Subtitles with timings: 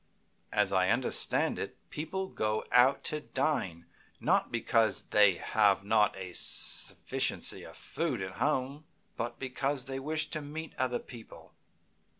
[0.51, 3.85] As I understand it, people go out to dine
[4.19, 8.85] not because they have not a sufficiency of food at home,
[9.15, 11.53] but because they wish to meet other people.